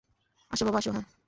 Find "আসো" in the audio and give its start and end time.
0.51-0.63, 0.79-0.91